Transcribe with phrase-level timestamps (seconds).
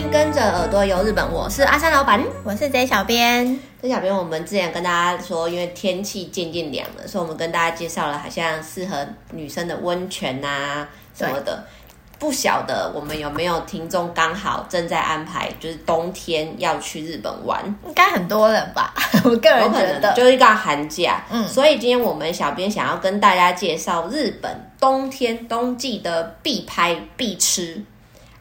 [0.00, 3.46] 迎跟着耳朵游日本，我是阿三老板，我是 J 小编。
[3.82, 11.62] J 小编，我们之前跟大家说，因为天气渐渐凉了，所以我们跟大家介绍了好像适合女生的温泉啊什么的。
[12.18, 18.94] 不晓得我们有没有听众刚好正在安排，就是冬天要去日本玩，应该很多人吧？
[19.24, 21.22] 我个人觉得，就是一个寒假。
[21.30, 27.82] 嗯，所以今天我们小编想要跟大家介绍日本冬天冬季的必拍必吃。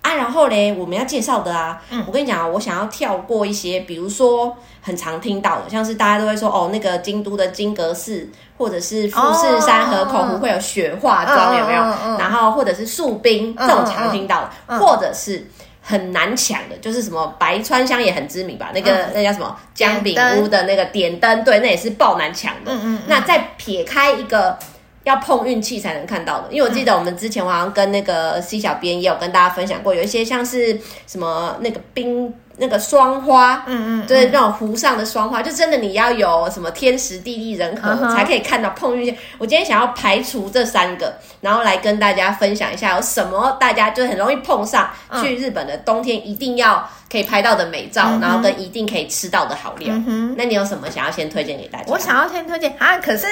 [0.09, 8.27] 啊，然后嘞，我们要介绍的啊，嗯、我跟你讲啊，我想要跳过一些，比如说很常听到的，像是大家都会说哦，那个京都的金阁寺，
[8.57, 11.81] 或者是富士山河口湖会有雪化妆，有没有？
[12.17, 15.45] 然后或者是树冰，这种常听到的，或者是
[15.81, 18.71] 很难抢的，就是什么白川乡也很知名吧？
[18.73, 22.71] 那个那叫什么江饼屋的那个点灯，对，那也是爆难抢的。
[22.71, 23.01] 嗯嗯。
[23.07, 24.57] 那再撇开一个。
[25.03, 39.17] 要碰运气才能看到的，因为我记得我们之前好像跟那个 C 小编也有跟大家分享过，有一些像是什么那个冰那个霜花，嗯嗯，就是那种湖上的霜花，就真的你要有什么天时地利人和才可以看到碰运气。
[39.37, 44.89] 我今天想要排除这三个，然后来跟大家分享一下有什么大家就很容易碰上
[45.21, 49.95] 去日本的冬天一定要可以拍到的美照，然后跟一定可以吃到的好料。
[50.35, 51.85] 那你有什么想要先推荐给大家？
[51.87, 53.25] 我想要先推荐啊，可是。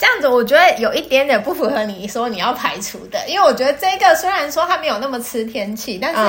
[0.00, 6.20] 这样子我觉得有一点点不符合你说你要排除的，因为我觉得这个虽然说它没有那么吃天气，但是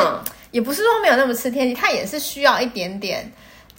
[0.52, 3.32] 也不是说没有那么吃天气，它也是需要一点点。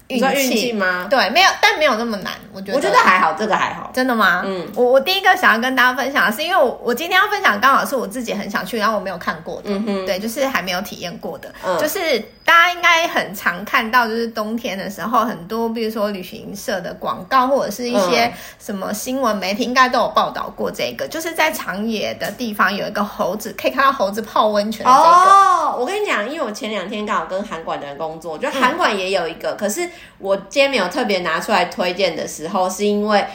[0.09, 1.07] 运气吗？
[1.09, 2.35] 对，没有，但没有那么难。
[2.53, 3.91] 我觉得，我觉得还好，这个还好。
[3.95, 4.43] 真的吗？
[4.45, 25.09] 嗯，我我第一个想要跟大家分享的是，因为我我今天要分享刚好是我自己很想去，然后我没有看过的，嗯哼，对，就是还没有体验过的，嗯，就是大家应该很常看到，就是冬天的时候，很多比如说旅行社的广告或者是一些什么新闻媒体应该都有报道过这个，就是在长野的地方有一个猴子，可以看到猴子泡温泉的这个。
[25.09, 29.89] 哦，我跟你讲，因为我前两天刚好跟韩馆的人工作，我觉得函馆也有一个，可是。
[30.19, 33.27] 我今天没有特别拿出来推荐的时候，是因为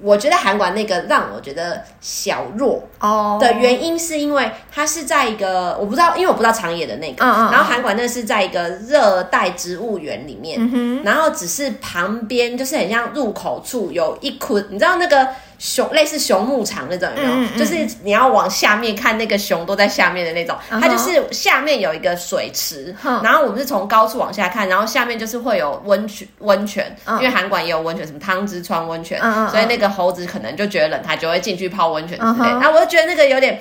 [0.00, 15.28] 我觉得韩馆那个让我觉得小弱哦的原因，是因为它是在一个我不知道，因为我不知道长野的那个，然后韩馆那是在一个热带植物园里面，然后只是旁边就是很像入口处有一捆，你知道那个。
[15.58, 17.34] 熊类似熊牧场那种有没有？
[17.34, 17.74] 嗯嗯、就是
[18.04, 20.56] 你要往下面看，那个熊都在下面的那种。
[20.70, 26.96] 嗯、它就是下面有一个水池，嗯、然后我们是从高处往下看，然后下面就是会有温泉，温泉。
[27.04, 32.48] 嗯、因为韩馆也有温泉，什么汤之川温泉，嗯、所以那个猴子可能就觉得冷，它就会进去泡温泉之类。
[32.48, 33.60] 然后我就觉得那个有点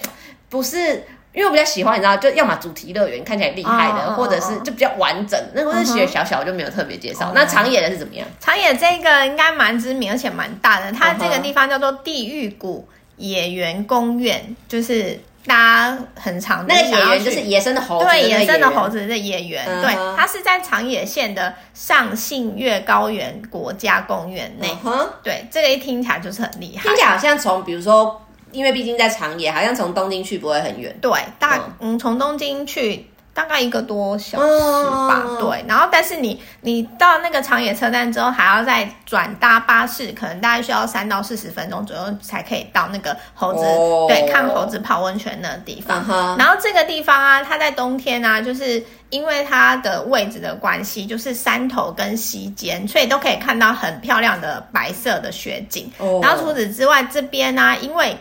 [0.50, 1.04] 不是。
[1.38, 5.40] 因为我比较喜欢，你知道，就要么主题乐园看起来厉害的，或者是就比较完整。
[5.54, 7.32] 那我是写小小我就没有特别介绍。
[7.36, 8.28] 那长野的是怎么样？
[8.40, 10.92] 长野这个应该蛮知名，而且蛮大的。
[10.92, 19.64] 它这个地方叫做地狱谷野园公园，就是大家很常那个野园就是野生的猴子，对，野生的猴子的野园。
[19.84, 24.76] 对，它是在长野县的上信越高原国家公园内。
[25.22, 28.24] 对，这个一听起来就是很厉害，听起来好像从比如说。
[28.52, 30.98] 因为毕竟在长野，好像从东京去不会很远。
[31.02, 35.24] 对，大嗯，从东京去大概一个多小时吧。
[35.28, 46.04] 嗯、对，然后但是你你到那个长野车站之后，还要再转搭巴士，可能大概需要三到四十分钟左右才可以到那个猴子、哦、对看猴子泡温泉的地方。
[46.10, 55.92] 嗯、然后这个地方啊，它在冬天啊，就是因为它的位置的关系，就是山头跟溪间，所以都可以看到很漂亮的白色的雪景。
[56.00, 58.18] 哦、然后除此之外，这边呢、啊，因为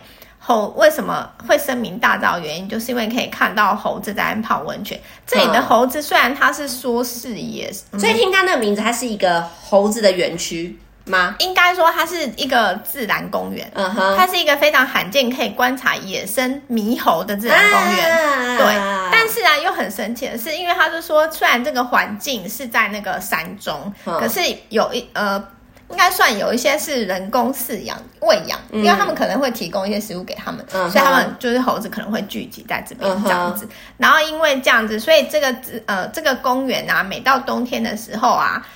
[0.47, 2.39] 猴为什么会声名大噪？
[2.39, 4.97] 原因就是因为可以看到猴子在泡温泉。
[5.25, 11.35] 这里的猴子虽然它是说是野，嗯、所以听它那个名字，它是一个猴子的园区吗？
[11.39, 13.69] 应该说它是一个自然公园。
[13.73, 18.09] 嗯哼，它是一个非常罕见可以观察野生猕猴的自然公园。
[18.09, 18.65] 啊、对，
[19.11, 25.43] 但是啊，又很神奇的是，因为它是说，虽然这个环境是在那个山中，嗯、可是有一呃。
[25.89, 33.65] 应该算有一些是人工饲养、喂养，因为他们可能会提供一些食物给他们，嗯、所以他们就是猴子可能会聚集在这边这样子。
[33.65, 35.55] 嗯、然后因为这样子，所以这个
[35.85, 38.67] 呃这个公园啊，每到冬天的时候啊，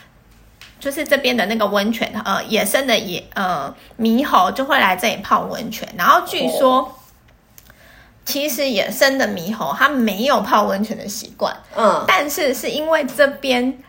[0.80, 5.86] 就是这边的那个温泉呃野生的野呃猕猴就会来这里泡温泉。
[5.98, 6.92] 然后据说，哦、
[8.24, 13.84] 其实野生的猕猴它没有泡温泉的习惯，嗯，但是是因为这边。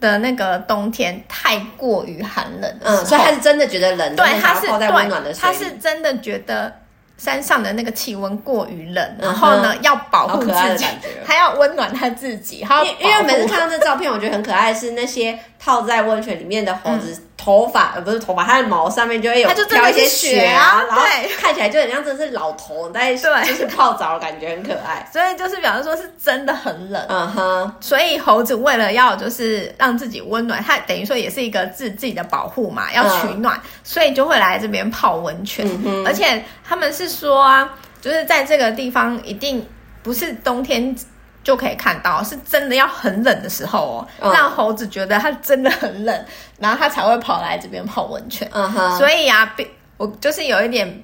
[0.00, 6.74] 的那个冬天太过于寒冷，嗯，所以他是真的觉得冷，对，他是对，他是真的觉得
[7.18, 10.86] 山上的那个气温过于冷，然后呢，要保护自己，
[11.26, 12.66] 他 要温暖他自己。
[12.84, 17.26] 因因为每次看到这照片，我觉得很可爱，是那些泡在温泉里面的猴子。
[17.42, 21.02] 头发呃不是头发，它的毛上面就会有飘一些雪啊，然后
[21.38, 25.08] 看起来就很像真的是老头在就是泡澡的感觉，很可爱。
[25.10, 27.74] 所以就是表示说是真的很冷，嗯哼。
[27.80, 35.66] 所以猴子为了要就是让自己温暖，它等于说也是一个自自己的保护嘛，要取暖，所以就会来这边泡温泉。
[36.04, 37.70] 而且他们是说啊，
[38.02, 39.66] 就是在这个地方一定
[40.02, 40.94] 不是冬天。
[41.42, 46.24] 就可以看到，是真的要很冷的时候哦，嗯、让猴子觉得它真的很冷，
[46.58, 48.48] 然后它才会跑来这边泡温泉。
[48.52, 49.54] 嗯哼，所以啊，
[49.96, 51.02] 我就是有一点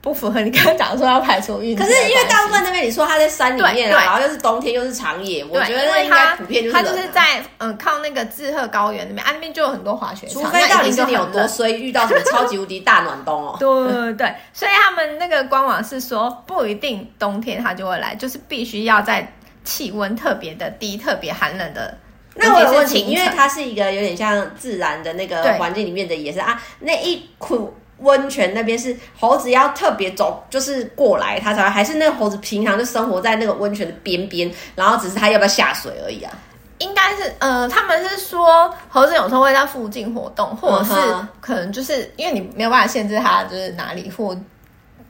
[0.00, 1.76] 不符合你刚刚讲说要排除运。
[1.76, 10.42] 可是因为大部分那边你说它在山里面，然后又是冬天又是长野，我觉得应该普遍就是它就是在嗯靠那个志贺高原那边，啊那边就有很多滑雪场。
[10.44, 13.56] 除非到底是你有多衰，遇到什么超级无敌大暖冬 哦。
[13.58, 19.32] 对对对，所以他们那个官网是说不一定冬天它就会来，就是必须要在。
[19.66, 21.98] 气温特别的低，特别寒冷的。
[22.36, 26.62] 那我有问题，因为它是一个有点像自然的那个环境里面的，野生啊。
[26.80, 36.32] 那一股温泉那边是猴子要特别走，就是过来它才会，还是那个猴子平常就生活在那个温泉的边边，然后只是它要不要下水而已啊？
[36.78, 40.92] 应该是，呃，他们是说猴子有时候会在附近活动，或者是
[41.40, 44.36] 可能就是因为你没有办法限制它就是哪里或。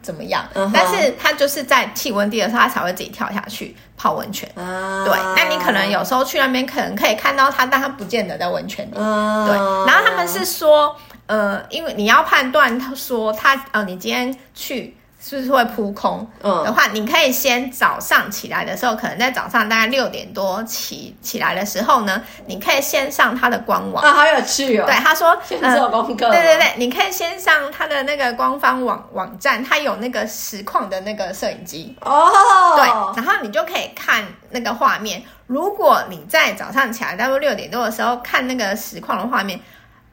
[0.07, 0.47] 怎么样？
[0.55, 4.49] 嗯、但是它就是在气温低的时候，它才会自己跳下去泡温泉。
[4.55, 8.97] 啊、对，那你可能有时候去那边，可能可以看到它，但它不见得在温泉里。
[8.97, 9.57] 啊、对，
[9.87, 14.96] 然后他们是说，呃，因为你要判断，他说他，呃，你今天去。
[15.29, 24.85] 是不是会扑空的话，嗯、你可以先早上起来的时候，可能在早上大概六点多起起来的时候呢，你可以先上他的官网啊，好有趣哦。
[24.87, 26.31] 对，他说先做功课、呃。
[26.31, 32.31] 对对对，你可以先上他的那个官方网网站，他有那个实况的那个摄影机哦。
[32.77, 32.87] 对，
[33.21, 35.21] 然后你就可以看那个画面。
[35.49, 39.59] 如果你在早上起来，大概六点多的时候看那个实况的画面。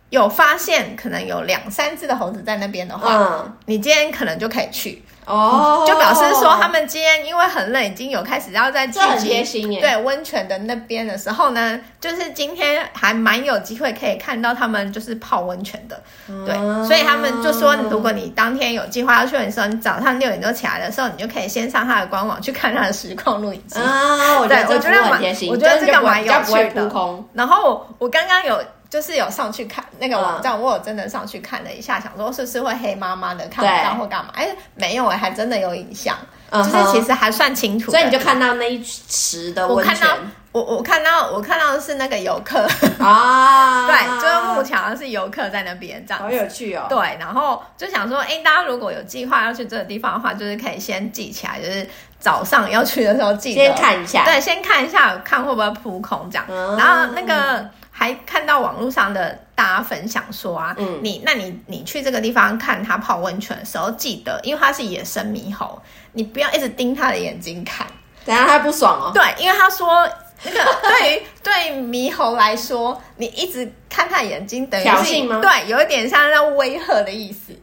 [0.09, 16.55] 有发现可能有两三只的猴子在那边的话，嗯，你今天可能就可以去哦，就表示说他们今天因为很冷，已经有开始要在聚集对温泉的那边的时候呢，就是今天还蛮有机会可以看到他们就是泡温泉的，嗯、对，
[16.87, 26.91] 所以他们就说，如果你当天有计划要去的时候，你早上六点多起来的时候，你就可以先上他的官网去看他的实况录影机啊，对，我觉得蛮贴心，我觉得这个蛮有趣的。
[27.33, 28.61] 然后我我刚刚有。
[28.93, 34.29] 就是有上去看那个网站，我有真的上去看了一下，想说是不是会黑妈妈的看不到或干嘛？
[34.35, 36.15] 哎，没有哎，还真的有影像，
[36.51, 37.89] 就是其实还算清楚。
[37.89, 39.95] 所以你就看到那一池的温泉。
[39.95, 42.67] 我看到我我看到我看到的是那个游客
[43.03, 46.85] 啊， 对，就是木桥是游客在那边这样，好有趣哦。
[46.87, 56.45] 对，然后就想说，哎，大家如果有计划要去这个地方的话，就是可以先记起来，就是早上要去的时候记得先看一下，对，先看一下，看会不会扑空这样，
[56.77, 57.67] 然后那个。
[57.95, 65.79] 还看到网络上的大家分享说啊，嗯，你那你你去这个地方看他泡温泉的时候，记得，因为他是野生猕猴，
[66.11, 67.85] 你不要一直盯他的眼睛看，
[68.25, 69.11] 等下他不爽哦。
[69.13, 70.09] 对，因为他说
[70.43, 71.53] 那个 对于对
[71.83, 75.39] 猕猴来说，你一直看它眼睛等于挑衅吗？
[75.39, 77.53] 对，有一点像那威吓的意思。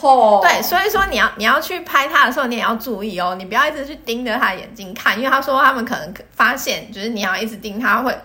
[0.00, 8.16] 哦，对，所以说你要你要去拍它的时候，你也要注意哦，你不要一直去盯着它的眼睛看，因为他说他们可能发现，就是你要一直盯它会。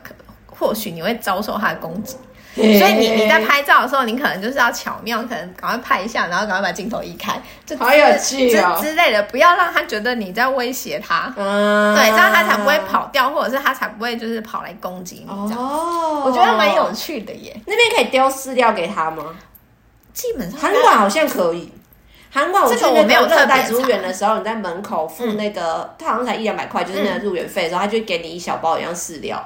[0.58, 2.18] 或许你会遭受它的攻击，
[2.56, 15.64] 所以你你在拍照的时候，你可能就是要巧妙，可能赶快拍一下，然后赶快把镜头移开，就好有趣哦之类的，不要让他觉得你在威胁他，嗯，对，这样他才不会跑掉，或者是他才不会就是跑来攻击你这样。
[15.64, 17.56] 哦，我觉得蛮有趣的耶。
[17.66, 19.24] 那边可以丢饲料给他吗？
[20.14, 21.72] 基本上，韩馆好像可以。
[22.30, 29.42] 韩国我去那个热带植物园的时候，你在门口付那个，它好像才一两百块，就是那个入园费的时候，他就给你一小包一样饲料，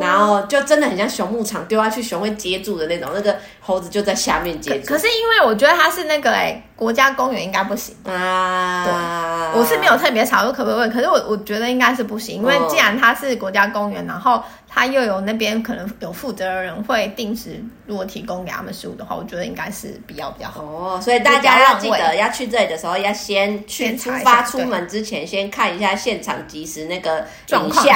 [0.00, 4.86] 然后就真的很像熊牧场，丢下去熊会接住的那种，那个猴子就在下面接住。
[4.86, 8.84] 可是因为我觉得它是那个哎，国家公园应该不行啊。
[8.84, 14.42] 对，我是没有特别查过可不可以，可是我我觉得应该是不行，因为既然它是国家公园，然后。
[14.68, 21.00] 它又有那边可能有负责的人会定时，如果提供给他们食物的话，我觉得应该是比较比较好哦。
[21.02, 27.86] 所以大家要记得要去这里的时候，要先去出发出门之前先看一下现场即时那个状况，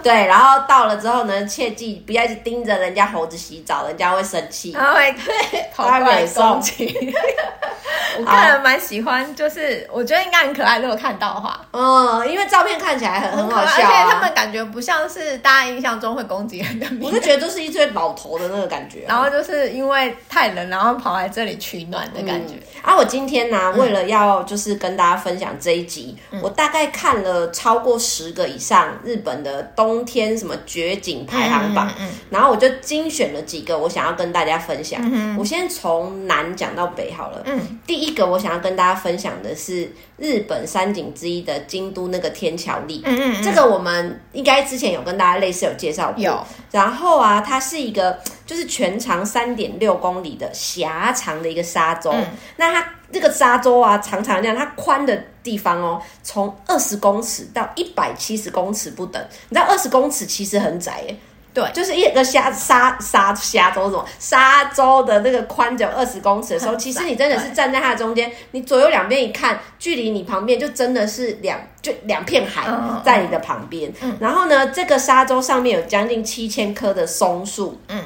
[0.00, 4.72] 对，然后到了之后呢，切记不要一直盯着人家猴子洗澡，人家会生气，
[5.74, 6.94] 跑过来攻击。
[8.18, 16.28] 我个人蛮喜欢，就是我觉得应该很可爱，如果看到的话，嗯，因为照片看起来很很好笑，而且他们感觉不像是大家印象中会。
[16.28, 22.56] 攻击人的，我就觉得都是一堆老头的那个感觉，然后就是因为太冷，然后跑来这里取暖的感觉。
[22.56, 31.90] 嗯、啊，我今天呢、啊，为了要就是跟大家分享这一集，嗯、我大概看了超过十个以上日本的冬天什么绝景排行榜，
[32.28, 35.07] 然后我就精选了几个我想要跟大家分享的。
[35.10, 37.42] 嗯、我先从南讲到北好了。
[37.44, 43.02] 嗯，第一个我想要跟大家分享的是日本三景之一的京都那个天桥立。
[43.04, 46.22] 嗯嗯，这个我们应该之前有跟大家类似有介绍过。
[46.22, 46.46] 有。
[46.70, 52.10] 然后啊，它是一个就是全长三点六公里的狭长的一个沙洲。
[52.12, 59.22] 嗯、那它这个沙洲啊，长长这样，它宽的地方哦，从二十公尺到一百七十公尺不等。
[59.48, 61.16] 你知道二十公尺其实很窄耶。
[61.54, 72.68] 对，就是一个沙沙沙沙洲什么沙洲的那个宽只有二十公尺的时候，其实你真的是站在它的中间，你左右两边一看，距离你旁边就真的是两就两片海
[73.04, 73.92] 在你的旁边。
[74.20, 77.80] 然后呢，这个沙洲上面有将近七千棵的松树。
[77.88, 78.04] 嗯，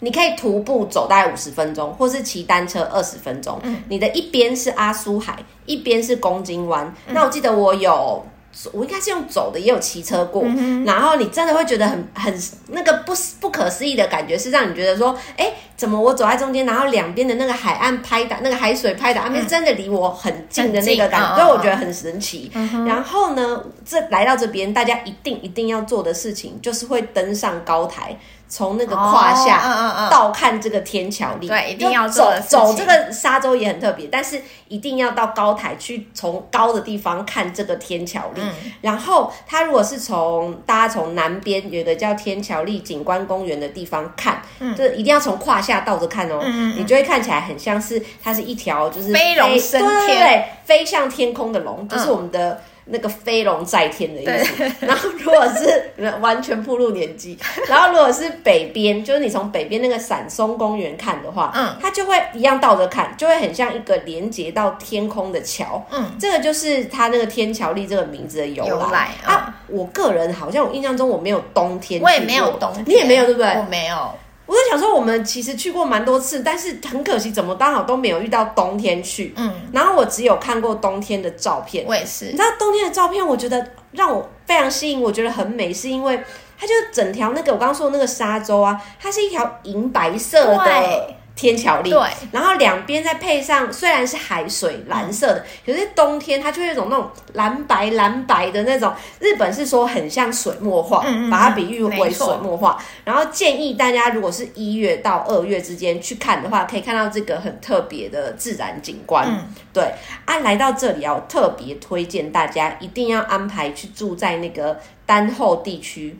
[0.00, 3.60] 你可以徒步走大概五十分钟，或是骑单车二十分钟。
[3.62, 6.92] 嗯，你的一边是阿苏海，一边是公津湾。
[7.08, 8.26] 那我记得我有。
[8.72, 22.50] 我应该是用走的，也有骑车过，嗯、然后你真的会觉得很很那个不不可思议的感觉，是让你觉得说，哎，怎么我走在中间，然后两边的那个海岸拍打，那个海水拍打，那边真的离我很近的那个感觉，所以我觉得很神奇。
[22.54, 28.16] 嗯、然后呢，这来到这边，大家一定一定要做的事情，就是会登上高台。
[28.54, 38.40] 从那个胯下倒看这个天桥立，对，一定要走走这个沙洲也很特别，但是一定要到高台去，从高的地方看这个天桥立。
[38.80, 44.40] 然后，它如果是从大家从南边有一个叫天桥立景观公园的地方看，
[44.78, 46.40] 就一定要从胯下倒着看哦，
[46.76, 52.62] 你就会看起来很像是它是一条就是飞龙升天，对飞向天空的龙，就是我们的。
[52.86, 57.38] 那个飞龙在天的意思， 然后如果是完全步入年纪，
[57.68, 69.54] 然后如果是北边，就是你从北边那个闪松公园看的话，嗯，它就会一样倒着看，就会很像一个连接到天空的桥，嗯，这个就是它那个天桥立这个名字的由来，啊。
[69.68, 73.48] 我个人好像我印象中我没有冬天，我也没有冬天，你也没有对不对？
[73.56, 74.10] 我没有。
[74.46, 79.32] 我在想说，我们其实去过蛮多次，但是很可惜，怎么刚好都没有遇到冬天去。
[79.36, 81.84] 嗯，然后我只有看过冬天的照片。
[81.86, 82.26] 我也是。
[82.26, 86.22] 你知道冬天的照片，我觉得让我非常吸引，我觉得很美，是因为
[86.58, 91.14] 它就是整条那个我刚刚说的那个沙洲啊，它是一条银白色的。
[91.36, 92.00] 天桥立，对，
[92.30, 98.92] 然后两边再配上，虽然是海水蓝色的，嗯、可是冬天它就会有一种那种蓝白蓝白的那种。
[99.18, 102.80] 日本是说很像水墨画，嗯嗯把它比喻为水墨画。
[103.04, 109.26] 然后建议大家如果是一月到二月之间去看的话，可以看到这个很特别的自然景观。
[109.28, 109.92] 嗯、对，
[110.24, 116.16] 啊，来到这里要特别推荐大家一定要安排去住在那个丹后地区。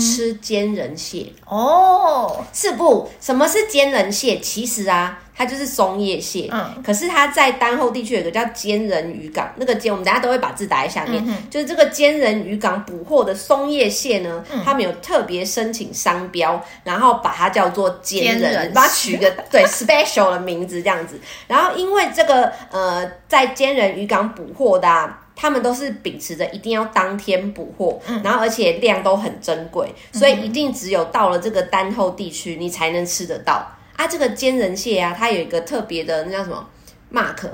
[0.00, 3.06] 吃坚人蟹哦，是不？
[3.20, 4.38] 什么是坚人蟹？
[4.38, 6.48] 其实啊，它就是松叶蟹。
[6.50, 11.22] 嗯，可是它在丹后地区有个叫坚人渔港，那个坚我们大家都会把字打在下面。
[11.26, 21.20] 嗯、就是这个坚人渔港捕获的松叶蟹呢，嗯、他们有特别申请商标，然后把它叫做坚仁，人把它取个 对 special 的名字这样子。
[21.46, 25.24] 然后因为这个呃，在坚人渔港捕获的、啊。
[25.38, 34.06] 他们都是秉持着一定要当天捕获，嗯、然后而且量都很珍贵，所以一定只有到了这个丹后地区，你才能吃得到啊。
[34.06, 36.66] 这个坚人蟹啊，它有一个特别的那叫什么
[37.12, 37.50] mark，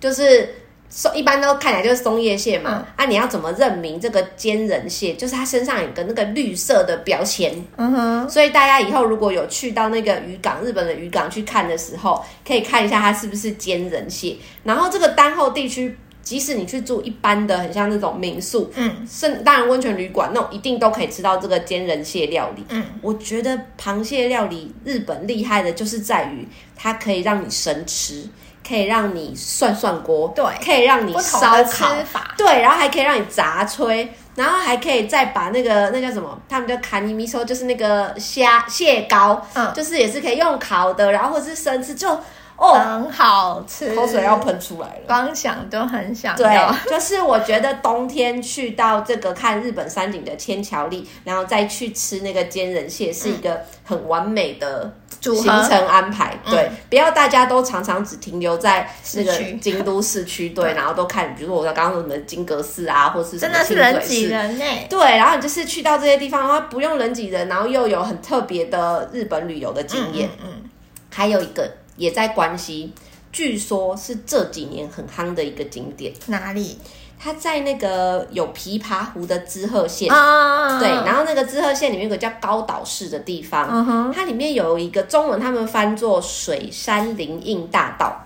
[0.00, 0.56] 就是
[0.88, 2.84] 松一般都看起来就是松叶蟹嘛。
[2.84, 5.14] 嗯、啊，你要怎么认明这个坚人蟹？
[5.14, 7.64] 就是它身上有个那个绿色的标签。
[7.76, 8.28] 嗯哼。
[8.28, 14.36] 所以大家以后如果有去到那个渔港，日本的渔港去看的时候，可以看一下它是不是坚人蟹。
[14.64, 15.96] 然后这个丹后地区。
[16.30, 22.64] 即使你去住一般的，很像那种民宿，嗯，是当然温泉旅馆那种，一定都可以吃到这个煎仁蟹料理。
[22.68, 26.46] 嗯，我觉得螃蟹料理日本厉害的就是在于
[26.76, 28.28] 它可以让你生吃，
[28.64, 31.96] 可以让你涮涮锅，对，可以让你烧烤，
[32.38, 34.06] 对，然后还可以让你炸炊，
[34.36, 42.16] 然后还可以再把那个那叫什么，他们叫卡尼米索，就是那个虾蟹膏，嗯，就是也是可以用烤的，然后或者是生吃就。
[42.60, 46.36] 哦，很好吃，口水要喷出来了，光想都很想。
[46.36, 46.46] 对，
[46.90, 56.38] 就是我觉得冬天去到这个看日本山景的千桥立，然后再去吃那个坚仁蟹，是一个很完美的行程安排。
[56.44, 64.64] 嗯、对，不要大家都常常只停留在那个京都市区，对，然后都看，比如说我刚刚说什么金阁寺啊，或是真的是人挤人呢。
[64.90, 70.28] 对，然后你就是去到这些地方的话，不用人挤人，然后又有很特别的日本旅游的经验。
[70.42, 70.70] 嗯，嗯，嗯，
[71.08, 71.66] 还有一个。
[72.00, 72.92] 也在关西，
[73.30, 76.10] 据说是这几年很夯的一个景点。
[76.28, 76.78] 哪里？
[77.22, 88.24] 它在那个有琵琶湖的滋贺县啊，对，然后那个滋贺县里面有个叫高岛市的地方，它里面有一个中文，他们翻作水山林荫大道。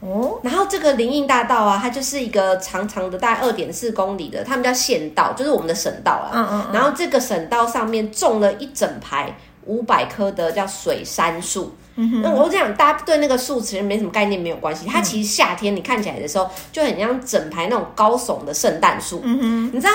[0.00, 6.28] 哦，然后这个林荫大道啊，它就是一个长长的大概二点四公里的，他们叫县道，就是我们的省道啊。
[6.34, 9.34] 嗯嗯嗯，然后这个省道上面种了一整排。
[9.66, 11.74] 五百棵的叫水杉树。
[11.96, 14.86] 嗯哼，那我这样，大家对那个树其实没什么概念，没有关系。
[14.86, 19.20] 它其实夏天你看起来的时候，就很像整排那种高耸的圣诞树。
[19.24, 19.92] 嗯哼，你知道？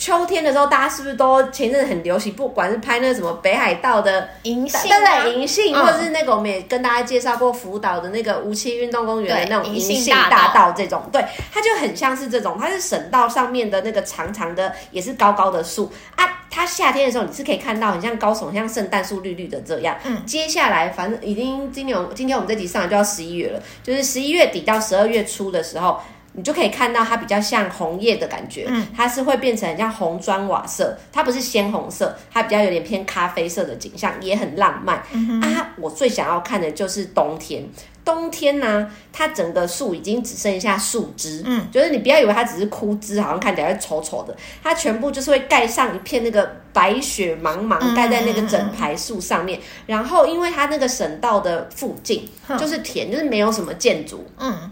[0.00, 2.32] 秋天的时候，大家是不是都前阵子很流行？
[2.32, 11.22] 不管是拍那个什么北海道的银杏，对对，银杏，或者是那个我们也跟大家介绍过福岛的那个无期运动公园的那种银杏大道这种，对，
[11.52, 16.24] 它就很像是这种，它是省道上面的那个长长的，也是高高的树啊。
[16.50, 19.96] 它夏天的时候，你是可以看到很像高耸，像圣诞树绿绿的这样。
[20.04, 26.00] 嗯，接下来反正已经今年今天我们这集上来就要十一月了，就是十一月底到十二月初的时候。
[26.32, 35.02] 你就可以看到它比较像红叶的感觉，嗯，它是会变成像红砖瓦色，它不是鲜红色，它比较有点偏咖啡色的景象，也很浪漫。
[35.12, 37.68] 嗯、啊，我最想要看的就是冬天，
[38.04, 54.70] 冬天呢、啊，它整个树已经只剩下树枝，嗯，就是你不要以为它只是枯枝，好像看起来会丑丑的，它全部就是会盖上一片那个白雪茫茫盖在那个整排树上面，嗯、然后因为它那个省道的附近就是田，就是没有什么建筑，嗯。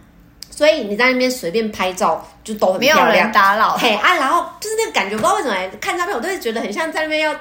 [0.58, 3.76] 所以你在那边随便拍照就都很漂亮，没有人打扰。
[3.76, 7.32] 嘿啊，然后就是那个感觉，不知道为什么看照片，我都会觉得很像在那边要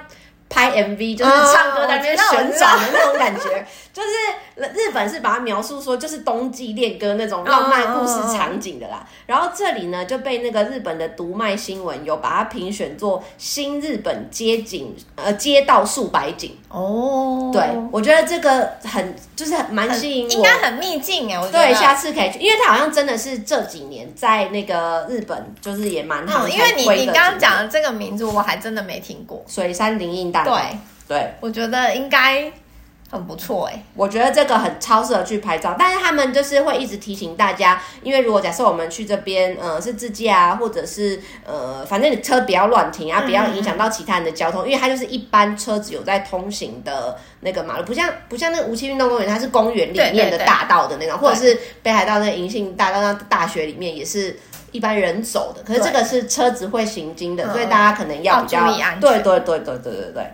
[0.47, 3.65] 拍 MV，就是唱歌在那边旋转的那种感觉。
[3.91, 4.09] 就是
[4.57, 9.07] 日本是把它描述说，就是冬季恋歌那种浪漫故事场景的啦。
[9.27, 17.51] 然后这里呢，就被那个日本的读卖新闻有把它评选做新日本街景呃街道数百景哦。
[17.53, 17.61] 对，
[17.91, 21.39] 我觉得这个很就是蛮吸引我，应该很秘境哎。
[21.39, 26.47] 我觉得对，下次可以去，因为它好像真的是这几年在那个日本就是也蛮好。
[26.47, 29.43] 因为你你刚刚讲的这个名字，我还真的没听过。
[29.47, 30.55] 水山林荫大道。
[30.55, 32.51] 对对，我觉得应该。
[33.09, 44.65] 很不错哎、欸，我觉得这个很超适合去拍照，但是他们就是会一直提醒大家，因为如果假设我们去这边，呃，是自驾啊，或者是呃，反正你车不要乱停啊，不要影响到其他人的交通，嗯。
[44.65, 54.37] 嗯，因为它就是一般车子有在通行的那个马路，不像不像那个无期运动公园，它是公园里面的大道的那种，对对对，或者是北海道那个银杏大道，那大学里面也是
[54.73, 60.27] 一般人走的，可是这个是车子会行经的，所以大家可能要比较对对对对对对。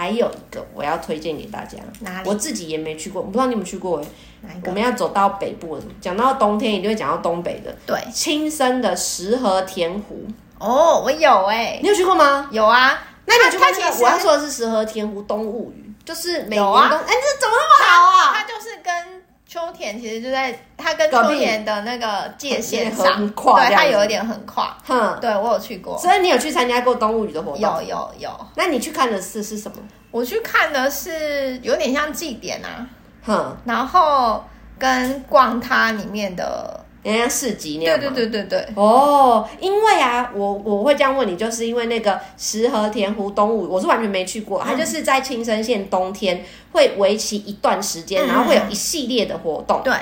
[0.00, 2.28] 还有一个我要推荐给大家，哪里？
[2.30, 4.06] 我自己也没去过，我不知道你们去过哎。
[4.40, 4.70] 哪一个？
[4.70, 7.76] 我们要走到北部了，讲到冬天一定会讲到东北的。
[7.86, 10.26] 对，青森的石河田湖。
[10.58, 12.48] 哦，我有哎，你有去过吗？
[12.50, 12.98] 有啊。
[13.26, 14.02] 那你有去过那个？
[14.02, 16.78] 我要说的是石河田湖冬物语，就是每年冬。
[16.80, 18.32] 哎，这怎么那么好啊？
[18.34, 19.20] 它就是跟。
[19.46, 20.56] 秋田其实就在
[20.90, 24.76] 它跟秋田的那个界限上，对，它有一点很跨。
[24.84, 27.60] 哼，对我有去过，所以你有去参加过冬物语的活动？
[27.60, 28.46] 有有有。
[28.56, 29.76] 那你去看的是是什么？
[30.10, 32.86] 我去看的是有点像祭典啊，
[33.24, 34.42] 哼，然后
[34.78, 36.84] 跟逛它里面的。
[37.02, 38.68] 人家市集那样，对对对对对。
[38.74, 44.60] 哦，因为啊，我我会这样问你，就是因为那个石河田湖冬物，我是完全没去过。
[44.60, 49.80] 嗯、它就是在青森县冬天会为期一段时间，嗯、然后会有一系列的活动。
[49.82, 49.94] 对。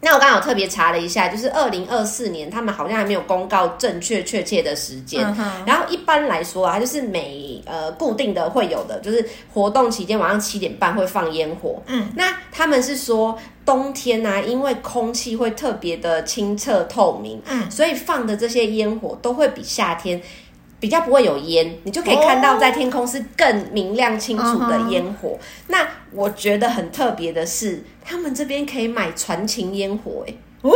[0.00, 5.24] 那我刚刚有特别查了一下，就是二零二四年，他们好像还没有公告正确确切的时间。
[5.38, 11.82] 嗯、然后一般来说啊，就是每呃固定的会有的，就是活动期间晚上七点半会放烟火。
[11.86, 20.20] 嗯，那他们是说冬天啊，因为空气会特别的清澈透明，嗯，所以放的这些烟火都会比夏天
[20.78, 25.30] 比较不会有烟，你就可以看到在天空是更明亮清楚的烟火。
[25.30, 27.82] 哦、那我觉得很特别的是。
[28.08, 30.70] 他们这边可以买传情烟火，哎，哦，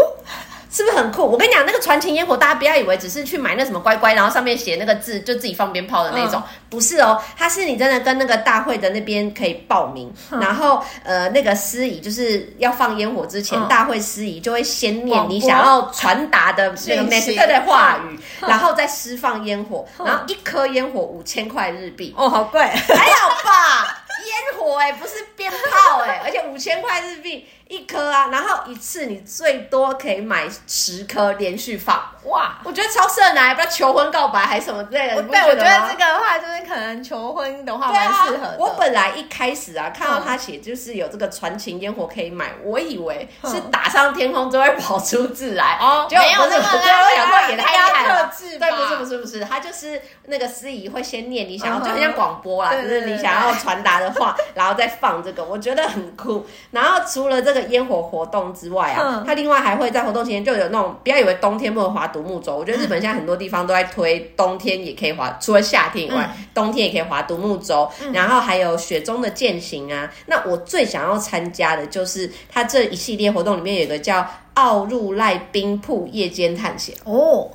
[0.71, 1.25] 是不是很酷？
[1.25, 24.05] 我跟你讲，那个传情烟火，大家不要以为只是去买那什么乖乖，然后上面写那个字，就自己放鞭炮的那种，嗯、不是哦，它是你真的跟那个大会的那边可以报名，嗯、然后呃，那个司仪就是要放烟火之前，嗯、大会司仪就会先念你想要传达的那个 message 的话语，嗯、然后再释放烟火，嗯、然后一颗烟火五千块日币，哦，好贵，还好吧？
[24.27, 27.47] 烟火哎、欸，不是鞭炮哎、欸，而且五千块日币。
[27.71, 32.59] 一颗啊，然后一次你最多可以买十颗连续放，哇！
[32.65, 35.15] 我觉得超适合拿来，不知道求婚告白还是什么之类的。
[35.15, 38.49] 我对，我觉得这个的话就是可能求婚的话蛮适合的。
[38.49, 48.33] 啊、我本来一开始啊看到他写就是有这个传情烟火可以买，我以为是打上天空就会跑出字来哦，就没有那么，我想说也太厉害了。
[48.59, 56.45] 对，不是不是不是，他就是那个司仪会先念你想要，就很像广播啦，就是你想要传达的话，然后再放这个，我觉得很酷。
[56.73, 57.60] 然后除了这个。
[57.69, 62.57] 烟火活动之外啊，它另外还会在活动期间就有那种，不要以为冬天不能划独木舟。
[62.57, 67.91] 我觉得日本现在很多地方都在推冬天也可以划，除了夏天以外，冬天也可以划独木舟。
[68.13, 70.11] 然后还有雪中的健行啊。
[70.27, 77.51] 那我最想要参加的就是它这一系列活动里面有一个叫奥入濑冰瀑夜间探险哦。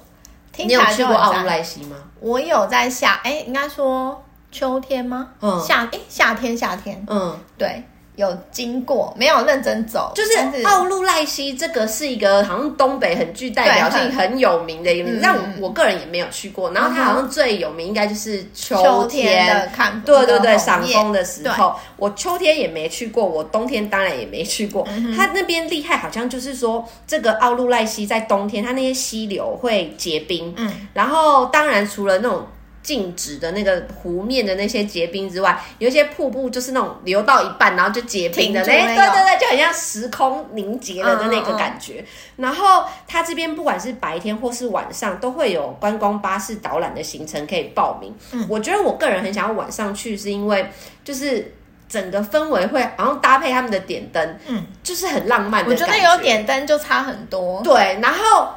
[0.58, 1.98] 你有去过奥入濑溪吗？
[2.20, 4.22] 我有在夏，哎，应该说。
[4.52, 5.32] 秋天吗？
[5.42, 7.84] 嗯，夏诶，夏天夏天，嗯，对。
[8.16, 16.72] 有经过，没有认真走，就是奥路赖西这个是一个好像东北很具代表性、很有名的一个，但我我个人也没有去过。
[16.72, 19.70] 然后它好像最有名应该就是秋天
[20.06, 21.76] 对对对，赏枫的时候。
[21.98, 24.88] 我秋天也没去过，我冬天当然也没去过。
[25.16, 30.54] 它那边厉害，好像就是说这个奥路赖西在冬天，它那些溪流会结冰。
[30.58, 32.46] 嗯，然后当然除了那种。
[32.86, 41.96] 静止的那个湖面的那些结冰之外，有一些瀑布就是那种流到一半然后就结冰的那，对对对，就很像时空凝结了的那个感觉。
[41.96, 42.06] 嗯嗯、
[42.44, 48.16] 然后它这边不管是白天或是晚上，都会有观光巴士导览的行程可以报名。
[48.34, 50.70] 嗯，我觉得我个人很想要晚上去，是因为
[51.04, 51.56] 就是
[51.90, 55.72] 整个氛围会好像搭配他们的点灯，嗯，就是很浪漫的。
[55.72, 57.64] 我觉得有点灯就差很多。
[57.64, 58.50] 对，然后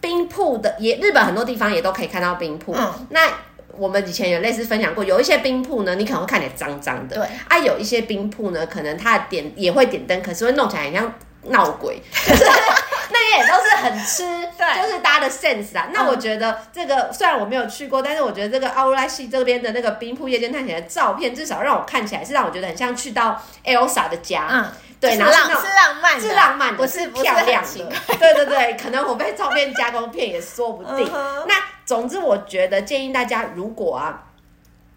[0.00, 2.74] 冰瀑的也，日本很多地方也都可以看到冰瀑。
[2.76, 3.20] 嗯，那。
[3.76, 7.26] 我们以前有类似分享过，有一些冰铺呢，你可能会看起来脏脏的，对。
[7.48, 11.12] 啊，有一些冰铺呢，可能它的点也会点灯，可是会弄起来很像
[11.44, 12.44] 闹鬼， 就是
[13.10, 14.22] 那些也都是很吃，
[14.56, 15.88] 对，就是大家的 sense 啊。
[15.92, 24.66] 那我觉得这个虽然我没有去过，但是我觉得这个奥拉西这边的那个冰铺夜间探险的照片，至少让我看起来是让我觉得很像去到 Elsa 的家，嗯，
[25.02, 31.06] 对，然后是浪漫，是浪漫的，不是漂亮的， 对对对，可能我被照片加工骗也说不定。
[31.46, 34.22] 那总之，我觉得建议大家，如果啊。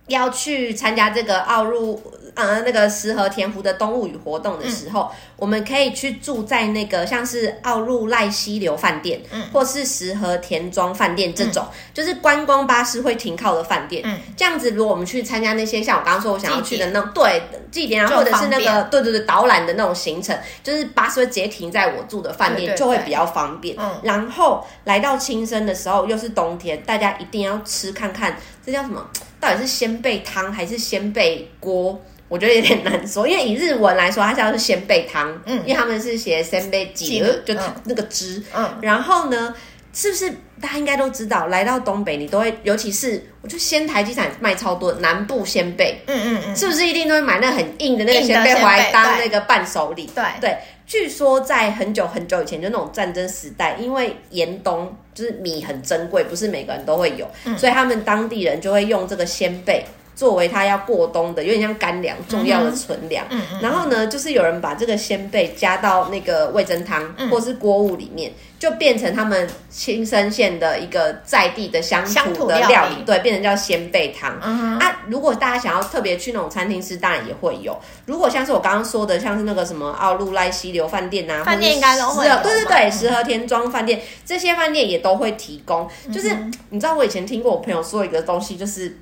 [0.07, 1.99] 要去参加这个奥路，
[2.35, 14.03] 呃，那个石河田湖的动物语活动的时候，嗯、我们可以去住在那个像是奥路赖溪流饭店，嗯，或是石河田庄饭店这种，嗯、就是观光巴士会停靠的饭店。
[14.05, 23.75] 嗯，这样子，如果我们去参加那些像我刚刚说我想要去的那种对祭典啊，或者是那个对对对导览的那种行程，就是巴士会直接停在我住的饭店，就会比较方便。
[23.79, 29.05] 嗯，然后来到青森的时候又是冬天，大家一定要吃看看，这叫什么？
[29.39, 32.01] 到底是先备汤还是先备锅？
[32.27, 39.53] 我觉得有点难说，因为以日文来说，它叫做仙贝汤，嗯，因为他们是写仙贝几的，就那个汁，嗯，然后呢，
[39.93, 40.27] 是不是
[40.59, 50.09] 大家应该都知道，来到东北，你都会，尤其是我觉得仙台机场卖超多南部仙贝，嗯嗯嗯，是不是一定都会买那很硬的那个仙贝回来当那个伴手礼？
[50.15, 50.23] 对。
[50.41, 50.57] 对。
[50.87, 63.25] 据说在很久很久以前，就那种战争时代，因为严冬就是米很珍贵，不是每个人都会有，嗯、所以他们当地人就会用这个鲜贝作为他要过冬的，有点像干粮重要的存粮。
[63.29, 68.31] 嗯嗯、然后呢，就是有人把这个仙贝加到那个味噌汤或是锅物里面。
[68.31, 74.39] 嗯就变成他们青森县的一个在地的乡土的料理，对，变成叫仙贝汤。
[74.41, 77.77] 嗯、啊，如果大家想要特别去那种餐厅吃，当然也会有。
[78.05, 82.35] 如果像是我刚刚说的，像是那个什么奥路赖溪流饭店啊，饭店应该都会有。
[82.41, 85.87] 对对对，石河田庄饭店这些饭店也都会提供。
[86.11, 88.97] 就是、嗯、你知道，我以前听过我朋友说一个东西，就是。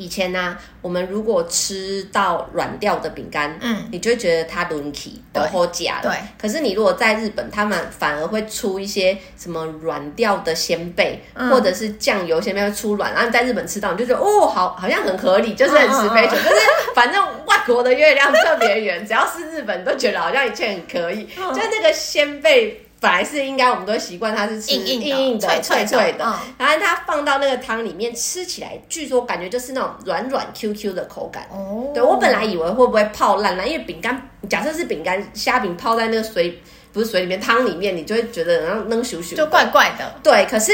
[0.00, 6.10] 以前呢、啊，我们如果吃到软掉的饼干，嗯，你就会觉得它轮起都好假了。
[6.10, 6.18] 对。
[6.40, 16.56] 可是你如果在日本，他们反而会出一些什么软掉的鲜贝，嗯、或者是酱油鲜贝会出软，然后你在日本吃到，你就觉得哦，好，好像很合理，就是很吃非久，嗯嗯嗯就是
[16.94, 22.86] 反正外国的月亮特别圆，只要是日本都觉得好像一切很可以，嗯、就是那个鲜贝。
[23.00, 31.48] 本来是应该我们都习惯它是吃硬硬的、硬硬的脆脆的，脆脆的嗯、然后它放到那个汤里面吃起来，据说感觉就是那种软软 Q Q 的口感。
[31.50, 40.14] 哦，对我本来以为会不会泡烂了，因为饼干假设是饼干虾饼泡在那个水不是水里面汤里面，你就会觉得然后扔咻咻，就怪怪的。
[40.22, 40.72] 对，可是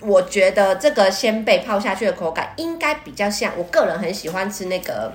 [0.00, 5.12] 我觉得这个仙贝泡下去的口感应该比较像，我个人很喜欢吃那个。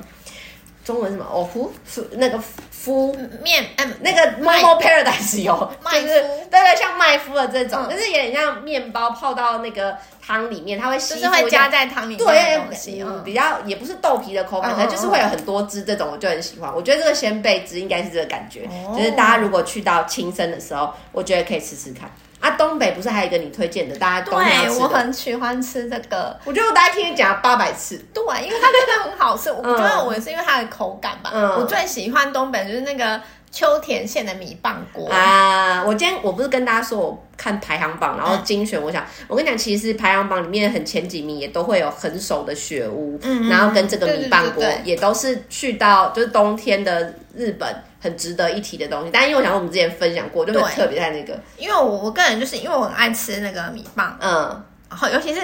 [0.85, 1.25] 中文什么？
[1.31, 2.37] 哦，夫夫那个
[2.83, 12.17] 夫面，嗯，那个 Momo Paradise 有，就是对对，像麦麸的这种，就是有点像面包泡到那个汤里面，它会吸，就是会加在汤里面。
[12.17, 12.59] 对，
[13.01, 16.69] 嗯，比较也不是豆皮的口感，它就是会有很多汁，这种我就很喜欢。
[16.75, 22.11] 我觉得这个鲜贝汁应该是这个感觉，就是大家如果去到青森的时候，我觉得可以吃吃看。
[22.43, 23.95] 啊，东北不是还有一个你推荐的？
[23.95, 24.77] 大家冬天要吃。
[24.77, 26.37] 对，我很喜欢吃这个。
[26.43, 27.97] 我觉得我大概听你讲了八百次。
[28.13, 29.49] 对，因为它真的很好吃。
[29.55, 31.31] 我觉得我是因为它的口感吧。
[31.33, 31.51] 嗯。
[31.51, 35.83] 我最喜欢东北就是那个秋田县的米棒锅啊！
[35.85, 38.81] 我今天我不是跟大家说我看排行榜，然后精选。
[38.81, 47.73] 我想，我跟你讲，其实排行榜里面很前几名也都会有很熟的雪屋，嗯，然后跟这个米棒锅也都是去到就是冬天的日本。
[48.03, 55.39] 很值得一提的东西，但因为我想我们之前分享过，就很特别在那个，因为我我个人就是因为我很爱吃那个米棒，嗯，然后尤其是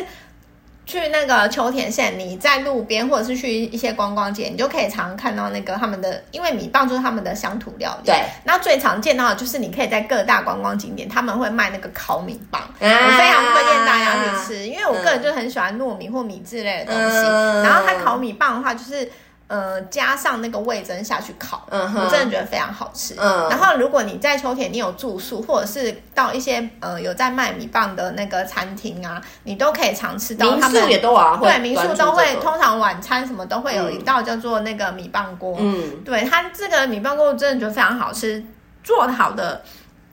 [0.86, 8.08] 去那个秋田县，你在路边或者是去一些观光街，你就可以常常看到那个他们的，因为米棒就是他们的乡土料理。
[8.08, 8.26] 对。
[8.44, 17.20] 那最常见到的就是你可以在各大观光景点，他们会卖那个烤米棒，啊、我非常推荐大家去吃，因为我个人就很喜欢糯米或米之类的东西。
[17.20, 19.10] 嗯、然后它烤米棒的话，就是。
[19.50, 23.16] 呃，加上那个味增下去烤，我真的觉得非常好吃。
[23.18, 30.52] 嗯，然后如果你在秋田，你有住宿，或者是到一些呃有在卖米棒的那个餐厅啊，你都可以常吃到。
[30.52, 35.58] 民宿也都啊，对，民宿都会，通常晚餐什么都会有一道叫做那个米棒锅。
[35.60, 38.46] 嗯，对，它这个米棒锅我真的觉得非常好吃，
[38.84, 39.64] 做的好的。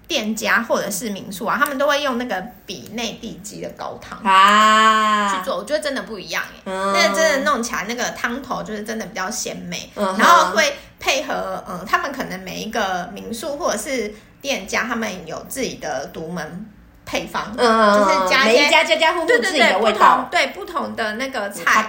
[0.09, 5.35] 店家或者是民宿啊，他们都会用那个比内地鸡的高汤啊。
[5.35, 6.63] 去做，我觉得真的不一样耶。
[6.65, 16.67] 嗯，那真的弄起来那个汤头就是真的比较鲜美，嗯、然后会配合嗯，他们可能每一个民宿或者是店家，他们有自己的独门
[17.05, 21.85] 配方，嗯，就是加一些家家家户户自己的味道，对，不同的那个菜，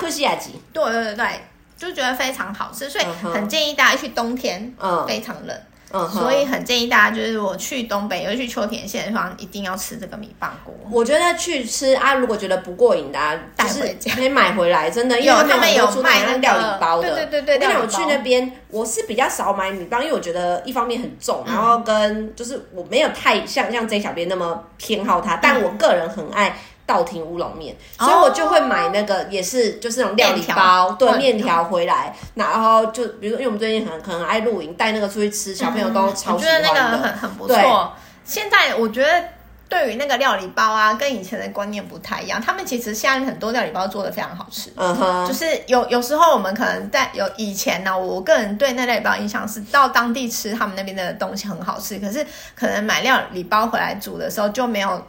[0.73, 1.41] 对对对对，
[1.77, 5.55] 就觉得非常好吃，所以很建议大家去冬天，嗯，非常冷。
[5.91, 10.73] 嗯，所以很建议大家，就是我去东北，尤其去秋田县的地方，一定要吃这个米棒锅。
[10.91, 17.09] 我觉得去吃啊，如果觉得不过瘾的，啊，带回家可以买回来，真的，因为他们有卖那个料理包的。
[17.15, 26.57] 对对对对，因为我去那边，我是比较少买米棒，因为我觉得一方面很重，然后跟就是我没有太像像 J 小编那么偏好它，但我个人很爱。
[26.87, 36.37] 稻庭乌龙面，所以我就会买那个，也是就是那种料理包，对，面条回来，然后就比如说，因为我们最近很可能爱露营，带那个出去吃，小朋友都超喜欢的。
[36.37, 37.93] 我觉得那个很很不错。
[38.23, 39.21] 现在我觉得
[39.67, 42.41] 对于那个料理包啊，跟以前的观念不太一样。
[42.41, 44.71] 他们其实现在很多料理包做的非常好吃。
[44.77, 55.05] 嗯哼，就是有有时候我们可能在有以前呢，我个人对那料理包印象是到当地吃他们那边的东西很好吃，可是可能买料理包回来煮的时候就没有。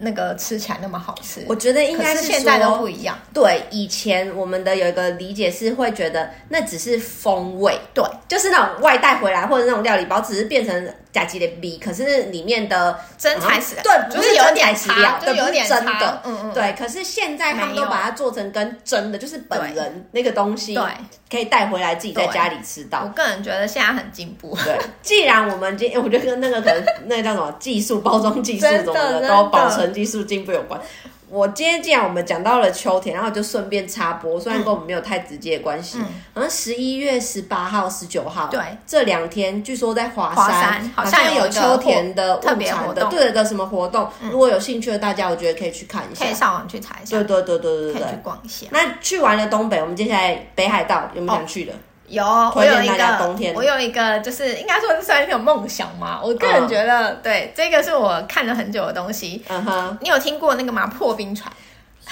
[0.00, 3.18] 那个吃起来那么好吃，我觉得应该是，是现在都不一样。
[3.34, 16.74] 对，以前我们的有一个理解是会觉得那只是风味，对，就是那种外带回来或者那种料理包，只是变成甲级的 B，可是里面的真材实料，对，不是有点料，对，有点真的，嗯嗯，对。
[16.78, 20.84] 可是现在他们都把它做成跟真的，就是本人那个东西，对，
[21.30, 23.02] 可以带回来自己在家里吃到。
[23.02, 24.56] 我个人觉得现在很进步。
[24.64, 29.89] 对，既然我们今天，我觉得跟那个可能那个叫什么技术包装技术什么的 都保存。
[29.90, 30.80] 技术进步有关。
[31.28, 35.98] 我今天既然我们讲到了秋田，然后就顺便插播，虽然跟我们没有太直接的关系。
[36.00, 44.10] 嗯，好像十一月十八号、十九号，对，这两天据说在华山，山好像有秋田的特别活动，对的什么活动？
[44.28, 47.16] 如果有兴趣的大家，我觉得可以去看一下，可以上网去查一下。
[47.16, 48.66] 对对对对对对，可以去逛一下。
[48.72, 51.72] 那去完了东北，我们接下来北海道有没有想去的？
[52.10, 52.24] 有，
[52.56, 56.20] 我有一个，我有一个，就是应该说这算是一种梦想嘛。
[56.20, 59.42] 我个人觉得，对，这个是我看了很久的东西。
[59.48, 60.88] 嗯哼，你有听过那个吗？
[60.88, 61.50] 破冰船。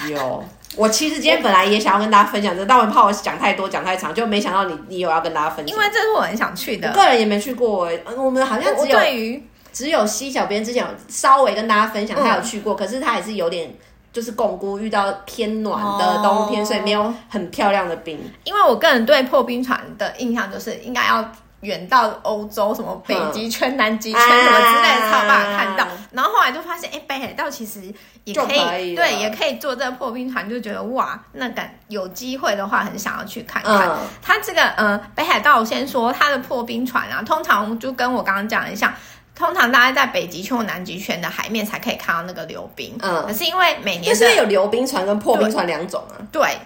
[0.09, 0.43] 有，
[0.77, 5.75] 我其实今天本来也想要跟大家分享这，但我怕我讲太多讲太长，就没想到你你有要跟大家分享。
[5.75, 7.89] 因为这是我很想去的，个人也没去过。
[8.15, 13.69] 我们好像只有对于只有西小编之前有稍微跟大家分享，他有去过，可是他也是有点。
[14.11, 18.19] 就是巩固遇到偏暖的冬天，哦、所以没有很漂亮的冰。
[18.43, 21.23] 因为我个人对破冰船的印象就是应该要
[21.61, 25.83] 远到欧洲，什么北极圈、嗯、南极圈什么之类的，才有办法看到。
[25.83, 27.81] 啊、然后后来就发现，哎、欸，北海道其实
[28.23, 33.89] 也可以，可以对，也可以坐这个破冰船，就觉得哇，那敢有机会的话，很想要去看看。
[33.89, 38.91] 嗯、它这个呃，北海道，我先说它的破冰船啊，通常就跟我刚刚讲的像。
[39.39, 46.57] 通常大家在北极圈或南极圈的海面才可以看到那个流冰，嗯，可是因为每年是有流冰船跟破冰船两种啊，对，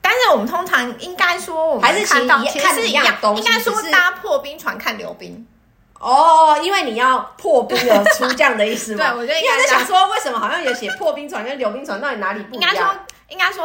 [0.00, 3.04] 但是我们通常应该说我们还是看到其实是一样，
[3.36, 5.44] 应该说搭破冰船看流冰。
[5.98, 9.04] 哦，因为你要破冰而出这样的意思吗？
[9.12, 12.72] 对，我觉得应该在想说，为什么好像有写破冰船跟流冰船到底哪里不一样？
[12.72, 12.94] 应该说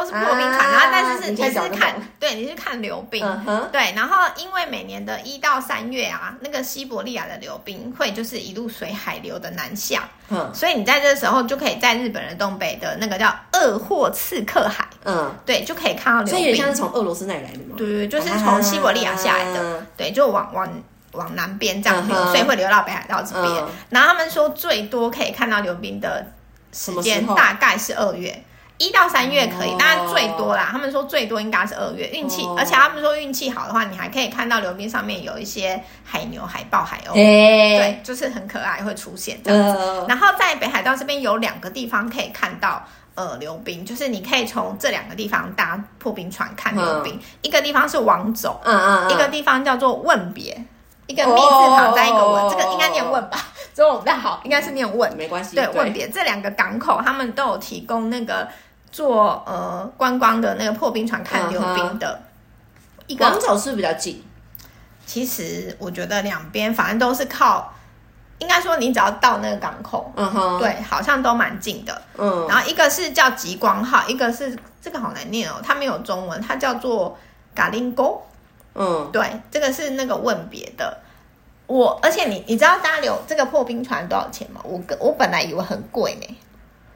[0.06, 3.20] 是破冰船，然后但是是你是看，对，你是看流冰，
[3.72, 16.44] 对，然后因为每年的一到三月啊，那个西伯利亚的流冰会就是一路随海流的南下，嗯，所以你在这个时候就可以在日本的东北的那个叫鄂霍次克海，嗯，对，就可以看到流冰。
[16.44, 17.74] 所以像是从俄罗斯那里来的吗？
[17.76, 20.68] 对对，就是从西伯利亚下来的，对，就往往
[21.12, 23.64] 往南边这样流，所以会流到北海道这边。
[23.88, 26.24] 然后他们说最多可以看到流冰的
[26.72, 28.44] 时间大概是二月。
[28.78, 30.68] 一到三月可以，当然最多啦。
[30.70, 40.04] 他们说最多应该是二月，运气，而且他们说运气好的话，你还可以看到流冰上面有一些海牛、海豹、海鸥，对，就是很可爱会出现这样子。
[40.06, 42.84] 然后在北海道这边有两个地方可以看到
[43.14, 47.18] 呃流冰，就是你可以从这两个地方搭破冰船看流冰。
[47.40, 50.54] 一个地方是王走，嗯嗯，一个地方叫做问别，
[51.06, 53.38] 一个密字旁在一个问，这个应该念问吧？
[53.74, 55.56] 中文不太好，应该是念问，没关系。
[55.56, 58.46] 对，问别这两个港口，他们都有提供那个。
[58.90, 62.20] 做呃观光的那个破冰船看溜冰的。
[63.06, 64.24] 一个王走是比较近？
[65.06, 67.72] 其实我觉得两边反正都是靠，
[68.38, 72.02] 应该说你只要到那个港口，嗯哼，对，好像都蛮近的。
[72.18, 77.16] 嗯，然后一个是叫极光号，一个是这个好难念哦，它没有中文，它叫做
[77.54, 78.20] 嘎林沟。
[78.74, 80.98] 嗯，对，这个是那个问别的。
[81.68, 84.60] 我而且你你知道搭流这个破冰船多少钱吗？
[84.64, 86.38] 我我本来以为很贵呢，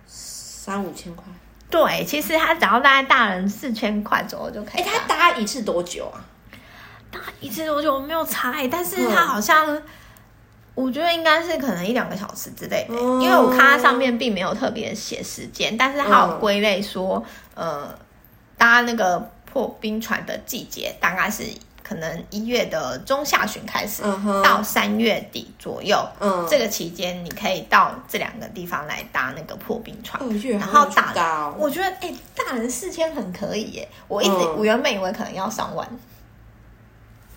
[0.09, 1.25] 三五千块。
[1.71, 4.83] 对，其实他只要大概大人四千块左右就可以。
[4.83, 6.19] 哎，它搭一次多久啊？
[7.11, 9.83] 搭一次多久我没有猜，但是他好像、嗯、
[10.75, 17.99] 我觉得应该是可能一两个小时之类的，嗯、因为我看它上面并没有特别写时间，但是他有归类说，嗯、呃，
[18.59, 21.45] 搭那个破冰船的季节大概是。
[21.91, 24.05] 可能一月的中下旬开始，
[24.45, 30.23] 到三月底左右，嗯，这个期间你可以到这两个地方来搭那个破冰船，
[30.57, 35.85] 然后打，我觉得哎，大人四千很可以耶，我一直我原本以为可能要上万。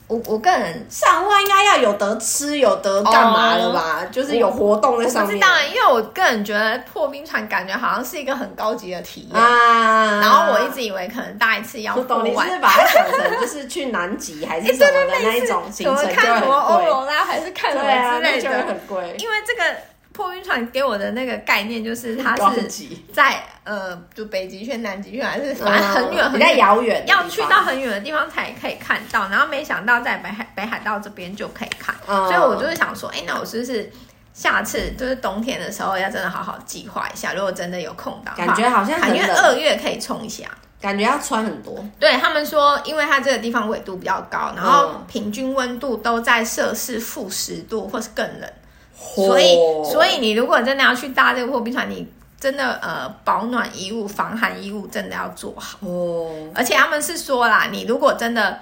[0.07, 5.39] 我我个人上万应该要有得吃有得干嘛了吧？Oh, 就是有活动在上面。
[5.39, 10.19] 当然，因为我个人觉得破冰船感觉好像是一个很高级的体验啊。
[10.19, 12.47] 然后我一直以为可能大一次要破万。
[12.47, 16.15] 你是把它想成就是去南极还是 什么的那一种行程，就很贵。
[16.15, 19.15] 看什么欧罗拉还是看什么之类的，啊、很贵。
[19.17, 19.75] 因为这个。
[20.13, 22.69] 破冰船给我的那个概念就是，它是
[23.11, 29.27] 在呃，就北极圈、南极圈，还是反正很远、很遥远，要去到很远的地方才可以看到。
[29.29, 33.91] 然后没想到在北海北海道这边就可以看，所以我就是想说，哎，那我是不是
[34.33, 37.33] 下次就是冬天的时候要真的好好计划一下？
[37.33, 40.45] 如果真的有空档，感觉好像因为二月可以冲一下，
[40.79, 41.83] 感觉要穿很多。
[41.99, 48.47] 对他们说，因为它这个地方纬度比较高，然后平均温度都在摄氏负十度或是更冷。
[48.95, 52.07] 所以，所以你如果真的要去搭这个破冰船，你
[52.39, 56.29] 真的呃保暖衣物、防寒衣物真的要做好哦。
[56.53, 58.59] 而且他们是说啦，你如果真的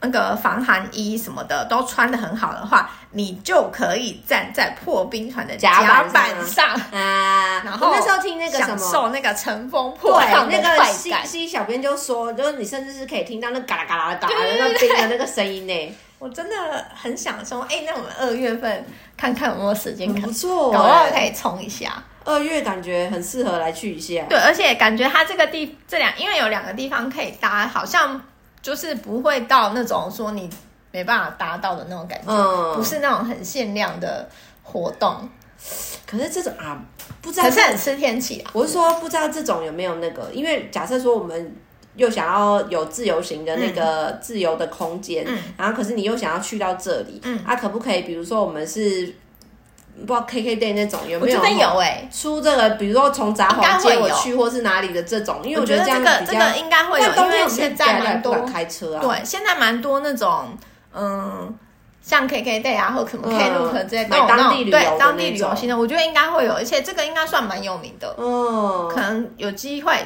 [0.00, 7.62] 那个防寒衣什么的都穿的很好的话，你就可以站在破冰船的甲板上啊。
[7.64, 10.60] 然后那时候听那个什么，享受那个乘风破浪的。
[10.60, 15.96] 那个西西小编就说，就是你甚至是可以听到那嘎啦嘎啦的打的那冰的那个声音呢。
[16.18, 16.56] 我真的
[16.94, 18.84] 很想说，哎、欸，那我们二月份
[19.16, 22.02] 看看有没有时间，不错，搞不好可以冲一下。
[22.24, 24.24] 二月感觉很适合来去一下。
[24.28, 28.20] 对，而且感觉它这个地这两，因为有两个地方可以搭，好像
[28.62, 30.48] 就是不会到那种说你
[30.90, 34.28] 没办法搭到的那种感觉，嗯、不是那种很限量的
[34.62, 35.28] 活动。
[36.06, 36.82] 可是这种啊，
[37.20, 38.50] 不知道，可是很吃天气啊。
[38.54, 41.54] 我是说，不知道这种有没有那个，因为假设说我们。
[41.96, 48.02] 又想要有自由行的那个自由的空间，嗯、然后可是你又想要去到这里，嗯、啊，可不可以？
[48.02, 49.14] 比如说我们是
[50.00, 51.40] 不知道 KKday 那种有没有？
[52.12, 60.48] 出这个，比如说从札幌接我去，或是哪里的这种，因为我觉得这样比较，这个应该会有，因为现在蛮多开车啊，对，现在蛮多那种
[60.94, 61.54] 嗯，
[62.02, 69.96] 像 KKday 啊，或什么 Klook 这些买当地旅游对当地旅游型的，我觉得应该会有，而且这个应该算蛮有名的，嗯，可能有机会。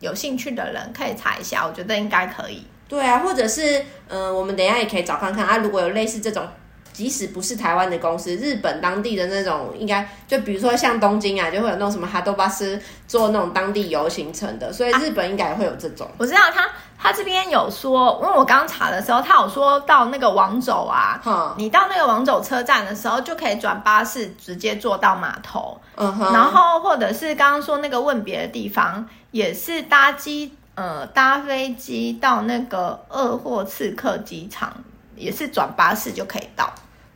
[0.00, 2.66] 有兴趣的人可以查一下，我觉得应该可以。
[2.88, 5.58] 对啊，或者是嗯、呃，我们等一下也可以找看看啊。
[5.58, 6.44] 如果有类似这种，
[6.92, 16.04] 即使不是台湾的公司，日本当地的那种，应该就比如说像东京啊，就会有那种什么哈多巴斯做那种当地游行程的，所以日本应该也会有这种。
[16.06, 16.68] 啊、我知道他
[17.02, 29.08] 他这边有说，因为我刚查的时候，他有说到那个王走啊，嗯、你到那个王走车站的时候，就可以转巴士直接坐到码头，嗯哼，然后或者是刚刚说那个问别的地方。
[29.32, 34.74] 也是搭机，呃，搭飞机到那个二货刺客机场，
[35.14, 36.68] 也是转巴士就可以到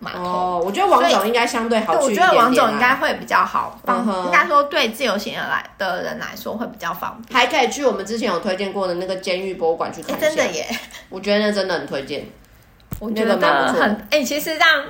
[0.05, 0.23] 码头。
[0.23, 2.27] 哦，我觉得王总应该相对好去一点点。
[2.27, 3.79] 我觉得王总应该会比较好，
[4.27, 7.39] 应该说对自由行人来的人来说会比较方便。
[7.39, 10.27] 还可以去我们之前有推荐过的那个监狱博物馆去看一下。
[10.27, 10.67] 欸、真的耶，
[11.09, 12.27] 我觉得那真的很推荐。
[13.01, 13.83] 我觉得蛮不错。
[13.83, 14.85] 哎、欸，其实这样。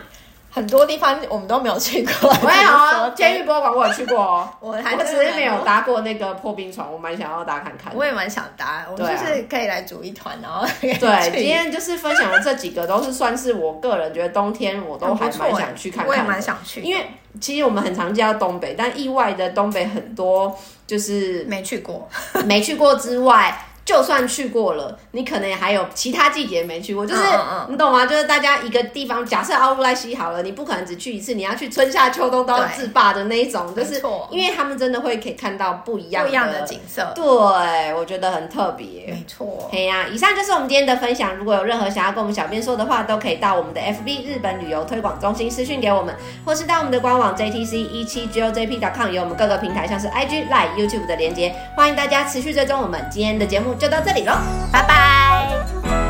[0.55, 2.29] 很多地方我们都没有去过。
[2.31, 4.49] 我也有啊，监狱博物馆我有去过哦。
[4.61, 7.93] 我还只是没有搭过那个破冰船，我蛮想要搭看看。
[7.93, 16.07] 我也蛮想搭，我们就是可以来组一团，然后 对，今天就是分享的这几个都是算是我个人觉得冬天我都还蛮想去看看。
[16.07, 17.05] 我也蛮想去，因为
[17.41, 22.09] 其实我们很常见到东北，但意外的东北很多就是没去过，
[22.47, 23.59] 没去过之外。
[23.85, 27.23] 就算去过了，你可能也还有其他季节没去过，就是
[27.69, 28.07] 你懂吗？
[28.07, 37.13] 就是大家一个地方，假设奥入濑溪好了，你不可能只去一次，你要去春夏秋冬都要自霸的那一种，就是因为他们真的会可以看到不一样不一样的景色。
[37.15, 38.87] 对，我觉得很特别。
[39.07, 39.69] 没错。
[39.71, 41.37] 嘿呀，以上就是我们今天的分享。
[41.37, 46.15] 如果有任何想要跟我们小编说的话，都可以到我们的 FB 日本旅游推广中心私讯给我们，
[46.47, 53.07] 或是到我们的官网 JTC 一七 GOJP.com 有我们各个平台像是 IG、Line、YouTube 的连接，欢迎大家持续追踪我们。
[53.11, 54.33] 今天的节就到这里喽
[54.73, 56.04] 拜拜。